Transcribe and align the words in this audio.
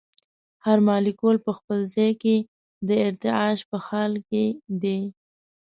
هر 0.65 0.77
مالیکول 0.87 1.37
په 1.45 1.51
خپل 1.57 1.79
ځای 1.95 2.11
کې 2.21 2.35
د 2.87 2.89
ارتعاش 3.07 3.59
په 3.69 3.77
حال 3.87 4.13
کې 4.29 4.45
دی. 4.81 4.99